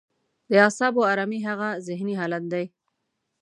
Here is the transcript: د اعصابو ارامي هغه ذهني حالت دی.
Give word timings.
د 0.49 0.51
اعصابو 0.65 1.01
ارامي 1.11 1.39
هغه 1.47 1.69
ذهني 1.87 2.13
حالت 2.19 2.43
دی. 2.53 2.65